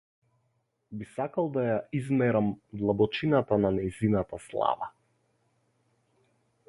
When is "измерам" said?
1.99-2.49